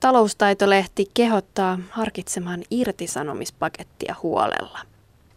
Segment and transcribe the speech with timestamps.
[0.00, 4.78] Taloustaitolehti kehottaa harkitsemaan irtisanomispakettia huolella.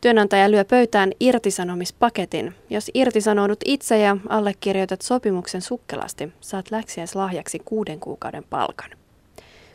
[0.01, 2.55] Työnantaja lyö pöytään irtisanomispaketin.
[2.69, 8.89] Jos irtisanoudut itse ja allekirjoitat sopimuksen sukkelasti, saat läksiäislahjaksi kuuden kuukauden palkan.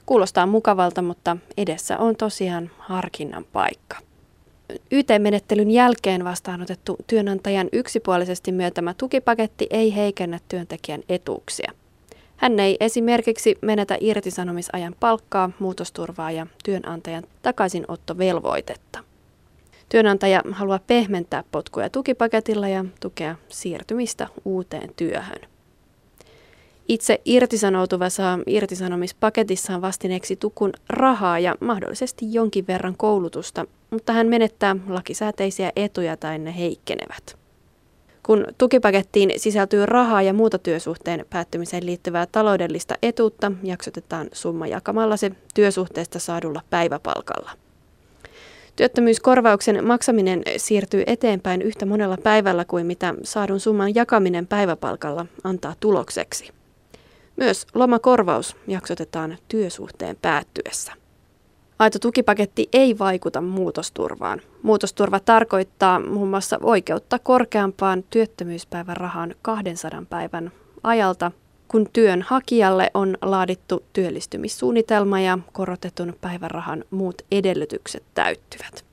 [0.06, 3.96] Kuulostaa mukavalta, mutta edessä on tosiaan harkinnan paikka.
[4.91, 11.73] YT-menettelyn jälkeen vastaanotettu työnantajan yksipuolisesti myöntämä tukipaketti ei heikennä työntekijän etuuksia.
[12.39, 19.04] Hän ei esimerkiksi menetä irtisanomisajan palkkaa, muutosturvaa ja työnantajan takaisinottovelvoitetta.
[19.89, 25.40] Työnantaja haluaa pehmentää potkuja tukipaketilla ja tukea siirtymistä uuteen työhön.
[26.89, 34.77] Itse irtisanoutuva saa irtisanomispaketissaan vastineeksi tukun rahaa ja mahdollisesti jonkin verran koulutusta, mutta hän menettää
[34.89, 37.38] lakisääteisiä etuja tai ne heikkenevät.
[38.28, 45.33] Kun tukipakettiin sisältyy rahaa ja muuta työsuhteen päättymiseen liittyvää taloudellista etuutta, jaksotetaan summa jakamalla se
[45.55, 47.50] työsuhteesta saadulla päiväpalkalla.
[48.77, 56.50] Työttömyyskorvauksen maksaminen siirtyy eteenpäin yhtä monella päivällä kuin mitä saadun summan jakaminen päiväpalkalla antaa tulokseksi.
[57.36, 60.92] Myös lomakorvaus jaksotetaan työsuhteen päättyessä.
[61.78, 64.40] Aito tukipaketti ei vaikuta muutosturvaan.
[64.62, 71.32] Muutosturva tarkoittaa muun muassa oikeutta korkeampaan työttömyyspäivärahaan 200 päivän ajalta,
[71.68, 78.84] kun työnhakijalle on laadittu työllistymissuunnitelma ja korotetun päivärahan muut edellytykset täyttyvät.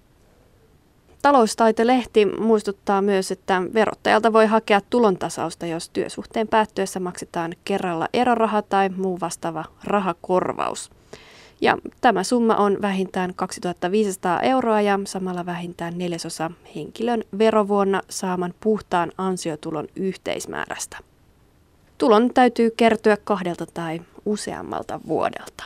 [1.22, 8.89] Taloustaitelehti muistuttaa myös, että verottajalta voi hakea tulontasausta, jos työsuhteen päättyessä maksetaan kerralla eroraha tai
[8.89, 10.91] muu vastaava rahakorvaus.
[11.61, 19.12] Ja tämä summa on vähintään 2500 euroa ja samalla vähintään neljäsosa henkilön verovuonna saaman puhtaan
[19.17, 20.97] ansiotulon yhteismäärästä.
[21.97, 25.64] Tulon täytyy kertyä kahdelta tai useammalta vuodelta.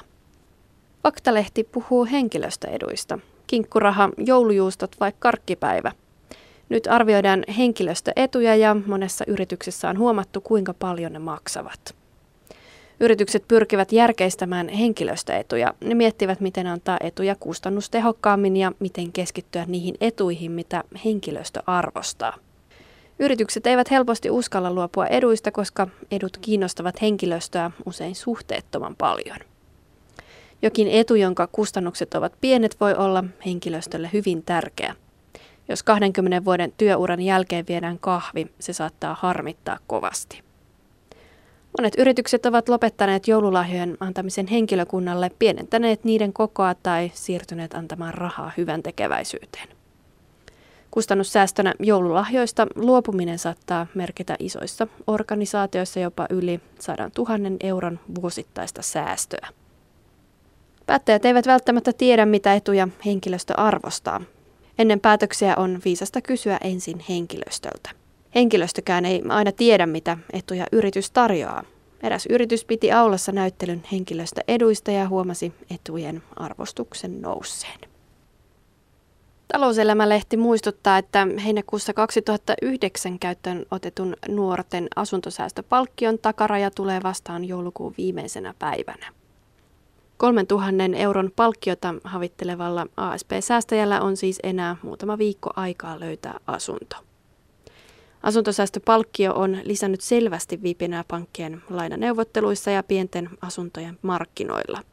[1.04, 3.20] Faktalehti puhuu henkilöstöeduista.
[3.48, 5.92] Kinkkuraha, joulujuustot vai karkkipäivä.
[6.70, 11.99] Nyt arvioidaan henkilöstöetuja ja monessa yrityksessä on huomattu, kuinka paljon ne maksavat.
[13.00, 15.74] Yritykset pyrkivät järkeistämään henkilöstöetuja.
[15.84, 22.34] Ne miettivät, miten antaa etuja kustannustehokkaammin ja miten keskittyä niihin etuihin, mitä henkilöstö arvostaa.
[23.20, 29.38] Yritykset eivät helposti uskalla luopua eduista, koska edut kiinnostavat henkilöstöä usein suhteettoman paljon.
[30.62, 34.96] Jokin etu, jonka kustannukset ovat pienet, voi olla henkilöstölle hyvin tärkeä.
[35.70, 40.49] Jos 20 vuoden työuran jälkeen viedään kahvi, se saattaa harmittaa kovasti.
[41.78, 48.84] Monet yritykset ovat lopettaneet joululahjojen antamisen henkilökunnalle, pienentäneet niiden kokoa tai siirtyneet antamaan rahaa hyvän
[48.84, 49.68] tekeväisyyteen.
[50.92, 59.48] Kustannussäästönä joululahjoista luopuminen saattaa merkitä isoissa organisaatioissa jopa yli 100 000 euron vuosittaista säästöä.
[60.86, 64.22] Päättäjät eivät välttämättä tiedä, mitä etuja henkilöstö arvostaa.
[64.80, 67.99] Ennen päätöksiä on viisasta kysyä ensin henkilöstöltä.
[68.36, 71.64] Henkilöstökään ei aina tiedä, mitä etuja yritys tarjoaa.
[72.04, 77.80] Eräs yritys piti aulassa näyttelyn henkilöstöeduista ja huomasi etujen arvostuksen nousseen.
[79.48, 89.14] Talouselämälehti muistuttaa, että heinäkuussa 2009 käyttöön otetun nuorten asuntosäästöpalkkion takaraja tulee vastaan joulukuun viimeisenä päivänä.
[90.18, 97.09] 3000 euron palkkiota havittelevalla ASP-säästäjällä on siis enää muutama viikko aikaa löytää asunto.
[98.24, 104.84] Asuntosäästöpalkkio on lisännyt selvästi viipinää pankkien lainaneuvotteluissa ja pienten asuntojen markkinoilla.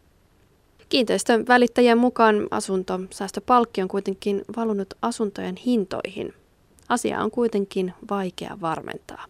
[0.88, 6.34] Kiinteistön välittäjien mukaan asuntosäästöpalkki on kuitenkin valunut asuntojen hintoihin.
[6.88, 9.24] Asia on kuitenkin vaikea varmentaa.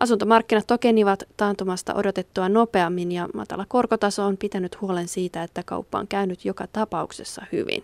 [0.00, 6.08] Asuntomarkkinat tokenivat taantumasta odotettua nopeammin ja matala korkotaso on pitänyt huolen siitä, että kauppa on
[6.08, 7.82] käynyt joka tapauksessa hyvin.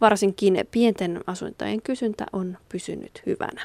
[0.00, 3.64] Varsinkin pienten asuntojen kysyntä on pysynyt hyvänä.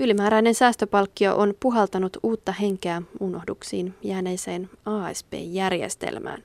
[0.00, 6.42] Ylimääräinen säästöpalkkio on puhaltanut uutta henkeä unohduksiin jääneiseen ASP-järjestelmään.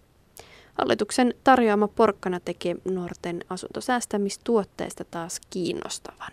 [0.74, 6.31] Hallituksen tarjoama porkkana tekee nuorten asuntosäästämistuotteista taas kiinnostavan.